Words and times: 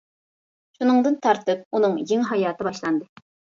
شۇنىڭدىن 0.77 1.19
تارتىپ 1.27 1.79
ئۇنىڭ 1.79 1.95
يېڭى 2.01 2.29
ھاياتى 2.33 2.71
باشلاندى. 2.71 3.11